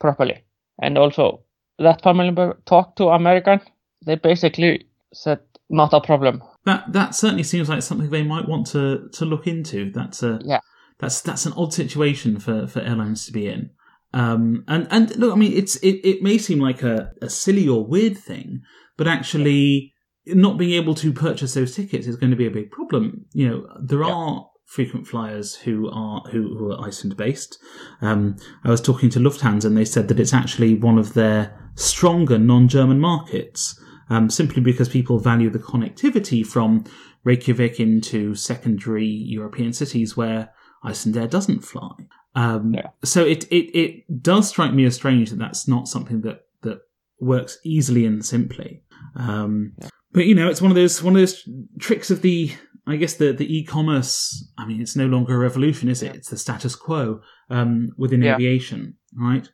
[0.00, 0.44] properly.
[0.80, 1.42] And also
[1.78, 3.60] that family member talked to American.
[4.04, 6.42] They basically said not a problem.
[6.64, 9.90] That that certainly seems like something they might want to to look into.
[9.92, 10.60] That's a Yeah.
[10.98, 13.70] That's that's an odd situation for for airlines to be in.
[14.14, 17.68] Um, and and look, I mean, it's it, it may seem like a, a silly
[17.68, 18.62] or weird thing,
[18.96, 19.92] but actually,
[20.26, 23.26] not being able to purchase those tickets is going to be a big problem.
[23.32, 24.12] You know, there Yeah.
[24.12, 27.58] are frequent flyers who are who, who are Iceland based.
[28.00, 31.67] Um, I was talking to Lufthansa and they said that it's actually one of their
[31.78, 36.84] stronger non-German markets, um, simply because people value the connectivity from
[37.24, 40.50] Reykjavik into secondary European cities where
[40.84, 41.92] Icelandair doesn't fly.
[42.34, 42.88] Um, Yeah.
[43.04, 46.78] So it, it it does strike me as strange that that's not something that that
[47.20, 48.82] works easily and simply.
[49.16, 49.72] Um,
[50.12, 52.52] But you know, it's one of those one of those tricks of the
[52.86, 54.12] I guess the the e-commerce.
[54.56, 56.06] I mean, it's no longer a revolution, is it?
[56.06, 56.14] Yeah.
[56.18, 58.34] It's the status quo um, within Yeah.
[58.36, 59.46] aviation, right?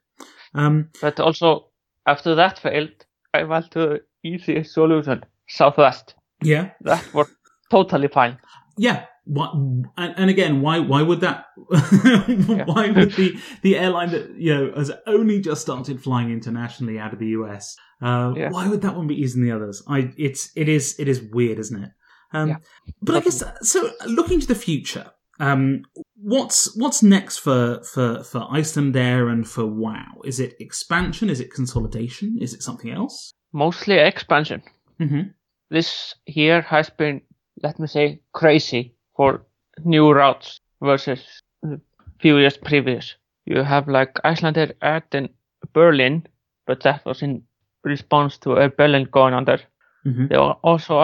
[0.55, 1.71] Um, But also,
[2.07, 2.91] after that failed,
[3.33, 6.15] I went to easiest solution, Southwest.
[6.43, 7.33] yeah, That worked
[7.71, 8.39] totally fine.
[8.79, 9.07] yeah.
[9.27, 11.47] What, and, and again, why why would that?
[11.57, 17.13] why would the the airline that you know has only just started flying internationally out
[17.15, 17.75] of the US?
[18.03, 18.51] Uh, Yeah.
[18.51, 19.83] Why would that one be easier than the others?
[19.89, 21.91] I it's it is it is weird, isn't it?
[22.35, 22.57] Um, Yeah.
[23.01, 23.91] But I guess so.
[24.07, 25.07] Looking to the future,
[25.41, 25.85] um,
[26.17, 30.21] what's what's next for for for Iceland Icelandair and for WoW?
[30.25, 31.31] Is it expansion?
[31.31, 32.39] Is it consolidation?
[32.41, 33.33] Is it something else?
[33.53, 34.63] Mostly expansion.
[35.01, 35.31] Mm-hmm.
[35.71, 37.21] This year has been,
[37.63, 39.45] let me say, crazy for
[39.85, 41.81] new routes versus the
[42.21, 43.17] few years previous.
[43.47, 45.29] You have like Icelandair at in
[45.73, 46.27] Berlin,
[46.67, 47.43] but that was in
[47.83, 49.59] response to Air Berlin going under.
[50.07, 50.29] Mhm.
[50.29, 51.01] They are also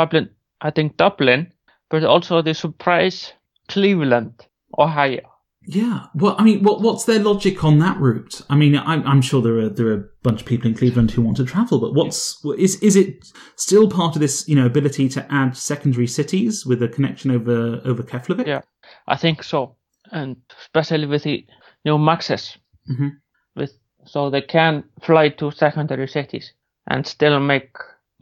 [0.61, 1.53] adding Dublin,
[1.91, 3.33] but also the surprise
[3.71, 4.35] Cleveland,
[4.79, 5.21] Ohio.
[5.67, 6.07] Yeah.
[6.15, 8.41] Well, I mean, what what's their logic on that route?
[8.49, 11.11] I mean, I'm, I'm sure there are there are a bunch of people in Cleveland
[11.11, 14.67] who want to travel, but what's is is it still part of this you know
[14.67, 18.47] ability to add secondary cities with a connection over over Keflavik?
[18.47, 18.63] Yeah.
[19.07, 19.77] I think so,
[20.13, 21.47] and especially with the
[21.85, 22.57] new Maxes,
[22.91, 23.11] Mhm.
[23.55, 23.73] with
[24.07, 26.55] so they can fly to secondary cities
[26.87, 27.71] and still make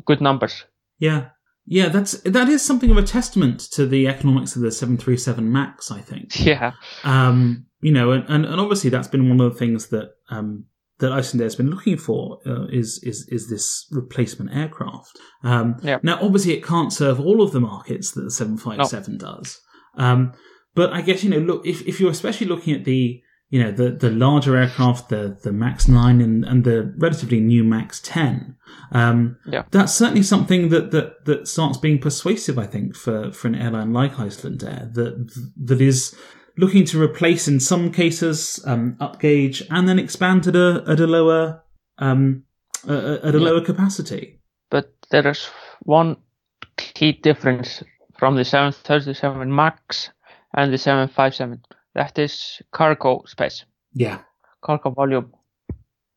[0.06, 0.64] good numbers.
[0.98, 1.28] Yeah.
[1.70, 5.90] Yeah, that's that is something of a testament to the economics of the 737 Max,
[5.90, 6.38] I think.
[6.46, 6.72] Yeah,
[7.04, 10.64] Um, you know, and, and, and obviously that's been one of the things that um,
[10.98, 15.18] that Icelandair has been looking for uh, is is is this replacement aircraft.
[15.44, 15.98] Um, Yeah.
[16.02, 19.60] Now, obviously, it can't serve all of the markets that the 757 does.
[19.96, 20.32] Um,
[20.74, 23.70] but I guess you know, look if if you're especially looking at the you know
[23.72, 28.56] the the larger aircraft, the the Max nine and and the relatively new Max ten.
[28.92, 29.64] Um, Yeah.
[29.70, 32.58] that's certainly something that, that that starts being persuasive.
[32.58, 35.14] I think for for an airline like Icelandair that
[35.64, 36.14] that is
[36.56, 41.06] looking to replace in some cases um, upgauge and then expand at a at a
[41.06, 41.62] lower
[41.98, 42.42] um,
[42.88, 43.44] uh, at a Yeah.
[43.50, 44.40] lower capacity.
[44.70, 45.48] but there is
[45.84, 46.16] one
[46.76, 47.82] key difference
[48.18, 50.10] from the 737 Max
[50.56, 51.62] and the 757.
[51.94, 54.18] That is cargo space, Yeah.
[54.60, 55.32] cargo volume.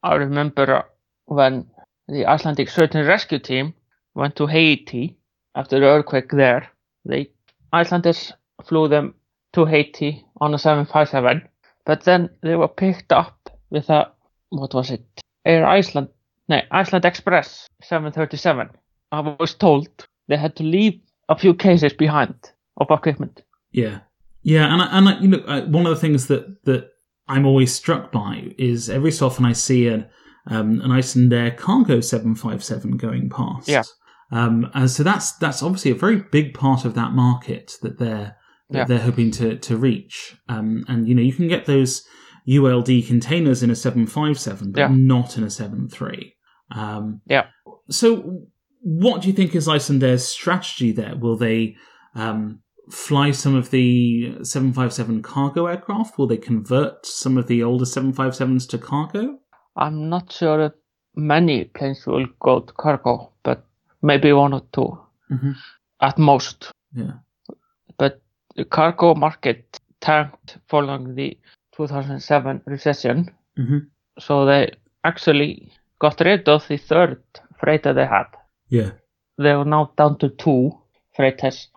[0.04, 0.86] I remember
[1.26, 1.68] when
[2.08, 3.74] the Icelandic Search and Rescue Team
[4.16, 5.18] went to Haiti
[5.56, 6.70] after the earthquake there.
[7.06, 7.32] They
[7.74, 8.34] Icelanders
[8.66, 9.16] flew them
[9.54, 11.48] to Haiti on a 757,
[11.86, 14.12] but then they were picked up with a
[14.50, 15.04] what was it?
[15.46, 16.10] Air Iceland,
[16.50, 18.70] no, Iceland Express 737.
[19.12, 19.88] I was told
[20.28, 22.36] they had to leave a few cases behind
[22.78, 23.42] of equipment.
[23.72, 24.00] Yeah,
[24.44, 26.90] yeah, and I, and I, you know, uh, one of the things that that
[27.28, 30.08] I'm always struck by is every so often I see an
[30.48, 33.68] um, an Icelandair cargo seven five seven going past.
[33.68, 33.84] Yeah.
[34.32, 38.38] Um, and so that's that's obviously a very big part of that market that they're
[38.70, 38.84] that Yeah.
[38.86, 40.36] they're hoping to to reach.
[40.50, 42.04] Um, and you know, you can get those
[42.50, 44.88] ULD containers in a seven five seven, but Yeah.
[44.92, 46.34] not in a seven three.
[46.74, 47.48] Um, Yeah.
[47.90, 48.46] So,
[48.80, 51.16] what do you think is Icelandair's strategy there?
[51.16, 51.76] Will they
[52.16, 56.18] um, fly some of the 757 cargo aircraft?
[56.18, 59.40] Will they convert some of the older 757s to cargo?
[59.76, 60.74] I'm not sure if
[61.16, 63.66] many planes will go to cargo, but
[64.02, 64.98] maybe one or 2
[65.32, 65.56] Mhm.
[66.02, 66.72] at most.
[66.94, 67.14] Yeah.
[67.98, 68.22] But
[68.56, 71.38] the cargo market tanked following the
[71.72, 73.88] 2007 recession, Mhm.
[74.20, 74.72] so they
[75.04, 77.22] actually got rid of the third
[77.60, 78.28] freighter they had.
[78.70, 78.92] Yeah.
[79.38, 80.72] They are now down to two
[81.16, 81.70] freighters,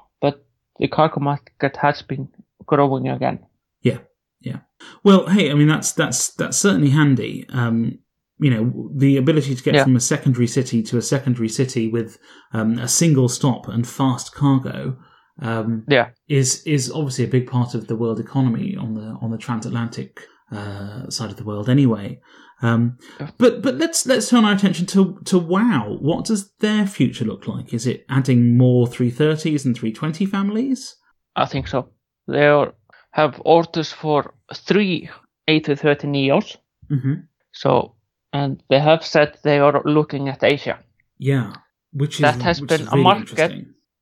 [0.78, 2.28] the cargo market has been
[2.66, 3.38] growing again.
[3.82, 3.98] Yeah.
[4.40, 4.58] Yeah.
[5.02, 7.46] Well, hey, I mean that's that's that's certainly handy.
[7.48, 7.98] Um,
[8.38, 9.84] you know, the ability to get Yeah.
[9.84, 12.18] from a secondary city to a secondary city with
[12.52, 14.96] um, a single stop and fast cargo
[15.40, 16.08] um, Yeah.
[16.28, 20.26] is is obviously a big part of the world economy on the on the transatlantic
[20.52, 22.20] uh, side of the world anyway.
[22.62, 22.98] Um,
[23.38, 25.98] but but let's let's turn our attention to to WoW.
[26.00, 27.74] What does their future look like?
[27.74, 30.96] Is it adding more 330s and 320 families?
[31.36, 31.90] I think so.
[32.26, 32.74] They are,
[33.10, 35.10] have orders for three
[35.48, 36.56] A330 Neos.
[36.88, 37.14] hmm
[37.52, 37.94] So,
[38.32, 40.78] and they have said they are looking at Asia.
[41.18, 41.52] Yeah,
[41.92, 43.52] which is That has which been is a market.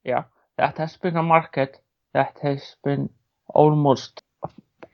[0.05, 0.25] Yeah,
[0.57, 1.81] that has been a market
[2.15, 3.09] that has been
[3.55, 4.23] almost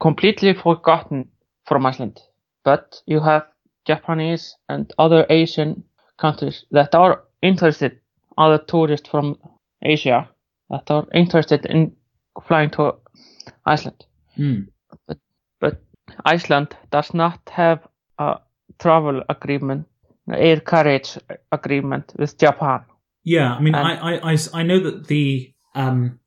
[0.01, 1.29] completely forgotten
[1.66, 2.21] from Iceland.
[2.68, 3.46] But you have
[3.87, 5.85] Japanese and other Asian
[6.18, 7.92] countries that are interested,
[8.37, 9.38] other tourists from
[9.83, 10.28] Asia
[10.68, 11.92] that are interested in
[12.46, 12.96] flying to
[13.64, 14.04] Iceland.
[14.37, 14.66] Mm.
[15.07, 15.18] But,
[15.61, 15.83] but
[16.26, 18.37] Iceland does not have a
[18.78, 19.87] travel agreement,
[20.31, 21.16] air carriage
[21.50, 22.81] agreement with Japan.
[23.24, 26.20] Yeah, I mean, And- I, I, I, know that the um,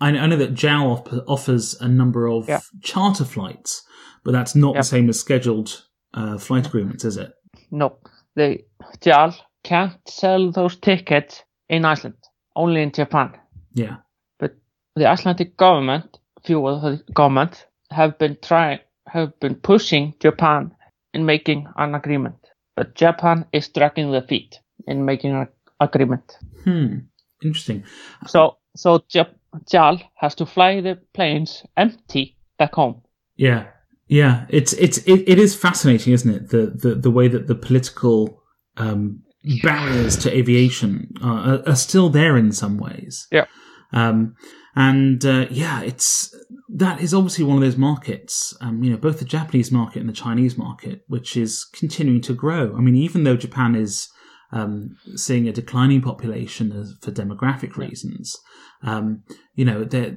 [0.00, 2.60] I, I know that JAL offers a number of Yeah.
[2.82, 3.82] charter flights,
[4.24, 4.80] but that's not Yeah.
[4.80, 7.32] the same as scheduled uh, flight agreements, is it?
[7.70, 7.98] No,
[8.34, 8.58] the
[9.00, 12.16] JAL can't sell those tickets in Iceland,
[12.56, 13.32] only in Japan.
[13.74, 13.96] Yeah.
[14.38, 14.56] But
[14.96, 20.72] the Icelandic government, few of the governments have been trying, have been pushing Japan
[21.14, 22.36] in making an agreement,
[22.76, 25.48] but Japan is dragging the feet in making an
[25.80, 26.38] agreement.
[26.64, 26.98] Hmm.
[27.42, 27.84] Interesting.
[28.26, 29.34] So, so Jap-
[29.70, 33.02] JAL has to fly the planes empty back home.
[33.36, 33.66] Yeah,
[34.08, 34.46] yeah.
[34.48, 36.48] It's it's it, it is fascinating, isn't it?
[36.50, 38.42] The the the way that the political
[38.76, 39.22] um,
[39.62, 43.26] barriers to aviation are, are, still there in some ways.
[43.30, 43.46] Yeah.
[43.92, 44.34] Um,
[44.74, 46.34] and uh, yeah, it's
[46.68, 48.56] that is obviously one of those markets.
[48.60, 52.34] Um, you know, both the Japanese market and the Chinese market, which is continuing to
[52.34, 52.74] grow.
[52.76, 54.08] I mean, even though Japan is
[54.52, 58.36] um, seeing a declining population for demographic reasons,
[58.82, 60.16] um, you know, they're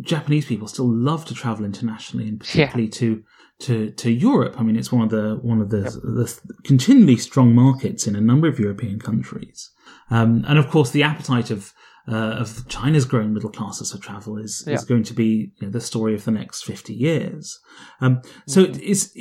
[0.00, 3.22] Japanese people still love to travel internationally, and particularly to
[3.60, 4.54] to to Europe.
[4.58, 8.20] I mean, it's one of the one of the, the continually strong markets in a
[8.20, 9.70] number of European countries,
[10.10, 11.72] um, and of course, the appetite of
[12.10, 14.74] uh, of China's growing middle classes for travel is Yeah.
[14.74, 17.58] is going to be you know, the story of the next fifty years.
[18.00, 19.12] Um, so, is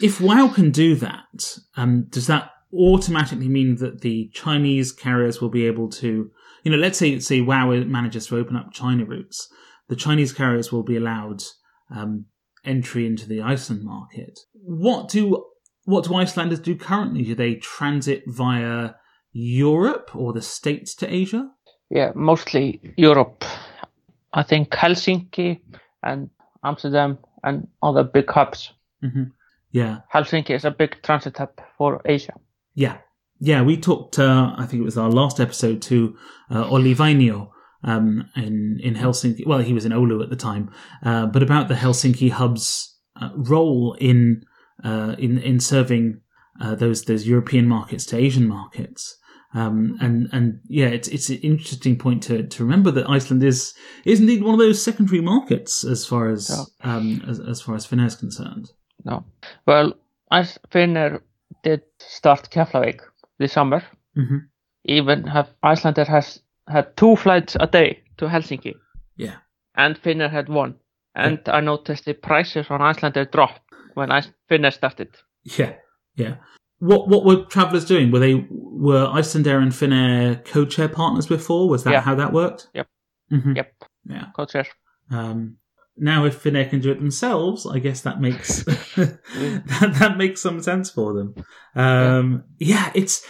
[0.00, 5.48] if WoW can do that, um, does that automatically mean that the Chinese carriers will
[5.50, 6.30] be able to,
[6.62, 9.48] you know, let's say say WoW manages to open up China routes,
[9.90, 11.42] the Chinese carriers will be allowed
[11.94, 12.24] um,
[12.64, 14.40] entry into the Iceland market.
[14.54, 15.44] What do
[15.84, 17.22] what do Icelanders do currently?
[17.24, 18.94] Do they transit via
[19.32, 21.50] Europe or the States to Asia?
[21.90, 23.44] Yeah, mostly Europe.
[24.32, 25.60] I think Helsinki
[26.02, 26.30] and
[26.64, 28.72] Amsterdam and other big hubs.
[29.02, 29.24] hmm
[29.72, 32.34] Yeah, Helsinki is a big transit hub for Asia.
[32.74, 32.98] yeah,
[33.40, 33.62] yeah.
[33.62, 34.18] We talked.
[34.18, 36.16] Uh, I think it was our last episode to
[36.50, 37.48] uh, Olli Vainio
[37.82, 39.46] um, in in Helsinki.
[39.46, 40.70] Well, he was in Oulu at the time,
[41.04, 44.42] uh, but about the Helsinki hub's uh, role in
[44.84, 46.20] uh, in in serving
[46.60, 49.16] uh, those those European markets to Asian markets.
[49.52, 53.74] Um, and and yeah, it's it's an interesting point to, to remember that Iceland is
[54.04, 56.50] is indeed one of those secondary markets as far as
[56.84, 58.70] um, as, as far as Finnair is concerned.
[59.04, 59.24] No.
[59.66, 59.94] Well,
[60.30, 61.20] as Finnair
[61.64, 63.00] did start Keflavik
[63.38, 63.82] this summer,
[64.16, 64.46] Mhm.
[64.84, 68.74] even have Icelandair has had two flights a day to Helsinki.
[69.16, 69.36] Yeah.
[69.76, 70.76] And Finnair had one.
[71.14, 73.60] And I noticed the prices on Icelandair dropped
[73.94, 75.08] when I Finnair started.
[75.42, 75.74] Yeah,
[76.14, 76.36] yeah.
[76.78, 78.10] What what were travellers doing?
[78.10, 81.68] Were they were Icelandair and Finnair codeshare partners before?
[81.68, 82.00] Was that Yeah.
[82.00, 82.68] how that worked?
[82.74, 82.88] Yep.
[83.30, 83.72] hmm Yep.
[84.06, 84.24] Yeah.
[84.38, 84.66] Codeshare.
[85.10, 85.56] Um,
[85.96, 88.62] now, if Finnair can do it themselves, I guess that makes
[88.96, 91.34] that, that makes some sense for them.
[91.74, 92.90] Um, yeah.
[92.94, 93.26] it's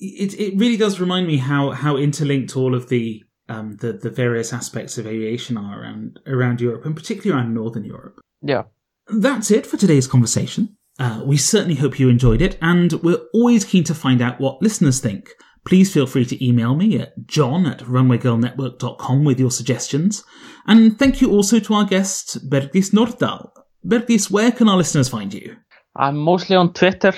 [0.00, 4.10] it it really does remind me how how interlinked all of the um, the the
[4.10, 8.20] various aspects of aviation are around around Europe, and particularly around Northern Europe.
[8.42, 8.64] Yeah.
[9.08, 10.76] That's it for today's conversation.
[10.98, 14.62] Uh, we certainly hope you enjoyed it, and we're always keen to find out what
[14.62, 15.30] listeners think.
[15.66, 20.24] Please feel free to email me at john at runwaygirlnetwork.com with your suggestions.
[20.66, 23.50] And thank you also to our guest, Bergdís Norðdahl.
[23.86, 25.56] Bergdís, where can our listeners find you?
[25.96, 27.12] I'm mostly on Twitter.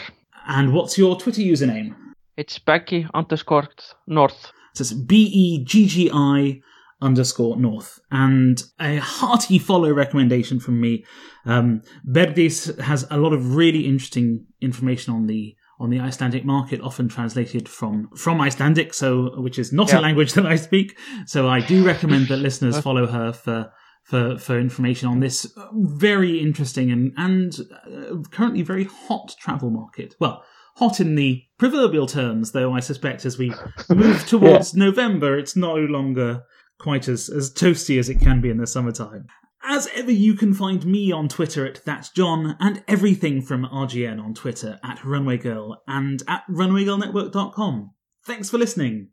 [0.47, 1.95] And what's your Twitter username?
[2.37, 3.69] It's Beggi underscore
[4.07, 4.53] North.
[4.75, 6.61] So it's B E G G I
[7.01, 7.99] underscore North.
[8.11, 11.05] And a hearty follow recommendation from me.
[11.45, 16.81] Um, Bergdís has a lot of really interesting information on the on the Icelandic market,
[16.81, 19.99] often translated from from Icelandic, so which is not Yeah.
[19.99, 20.97] a language that I speak.
[21.27, 23.73] So I do recommend that listeners follow her for.
[24.05, 30.17] For, for information on this very interesting and and uh, currently very hot travel market.
[30.19, 30.43] Well,
[30.77, 33.53] hot in the proverbial terms, though I suspect as we
[33.89, 36.43] move towards November, it's no longer
[36.79, 39.27] quite as, as toasty as it can be in the summertime.
[39.65, 44.23] As ever, you can find me on Twitter at That's John and everything from RGN
[44.23, 47.93] on Twitter at Runway Girl and at runwaygirlnetwork.com.
[48.27, 49.11] Thanks for listening.